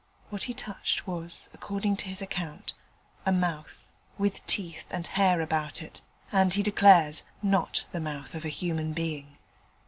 What 0.31 0.45
he 0.45 0.55
touched 0.55 1.05
was, 1.05 1.47
according 1.53 1.95
to 1.97 2.05
his 2.09 2.23
account, 2.23 2.73
a 3.23 3.31
mouth, 3.31 3.91
with 4.17 4.43
teeth, 4.47 4.85
and 4.89 5.03
with 5.03 5.09
hair 5.11 5.41
about 5.41 5.79
it, 5.79 6.01
and, 6.31 6.51
he 6.51 6.63
declares, 6.63 7.23
not 7.43 7.85
the 7.91 7.99
mouth 7.99 8.33
of 8.33 8.43
a 8.43 8.49
human 8.49 8.93
being. 8.93 9.37